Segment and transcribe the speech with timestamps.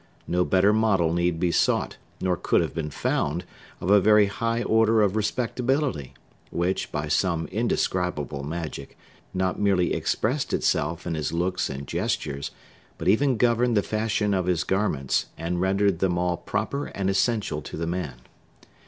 [0.25, 3.45] No better model need be sought, nor could have been found,
[3.79, 6.15] of a very high order of respectability,
[6.49, 8.97] which, by some indescribable magic,
[9.31, 12.49] not merely expressed itself in his looks and gestures,
[12.97, 17.61] but even governed the fashion of his garments, and rendered them all proper and essential
[17.61, 18.15] to the man.